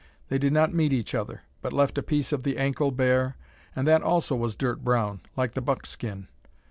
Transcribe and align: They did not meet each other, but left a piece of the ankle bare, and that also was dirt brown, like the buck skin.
They 0.29 0.39
did 0.39 0.51
not 0.51 0.73
meet 0.73 0.93
each 0.93 1.13
other, 1.13 1.43
but 1.61 1.71
left 1.73 1.95
a 1.95 2.01
piece 2.01 2.31
of 2.31 2.41
the 2.41 2.57
ankle 2.57 2.89
bare, 2.89 3.37
and 3.75 3.87
that 3.87 4.01
also 4.01 4.35
was 4.35 4.55
dirt 4.55 4.83
brown, 4.83 5.21
like 5.37 5.53
the 5.53 5.61
buck 5.61 5.85
skin. 5.85 6.27